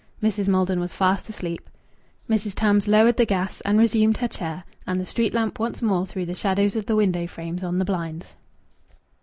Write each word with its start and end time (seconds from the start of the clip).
Mrs. 0.23 0.49
Maldon 0.49 0.79
was 0.79 0.95
fast 0.95 1.29
asleep. 1.29 1.69
Mrs. 2.27 2.55
Tams 2.55 2.87
lowered 2.87 3.17
the 3.17 3.25
gas 3.27 3.61
and 3.61 3.77
resumed 3.77 4.17
her 4.17 4.27
chair, 4.27 4.63
and 4.87 4.99
the 4.99 5.05
street 5.05 5.31
lamp 5.31 5.59
once 5.59 5.79
more 5.83 6.07
threw 6.07 6.25
the 6.25 6.33
shadows 6.33 6.75
of 6.75 6.87
the 6.87 6.95
window 6.95 7.27
frames 7.27 7.63
on 7.63 7.77
the 7.77 7.85
blinds. 7.85 8.35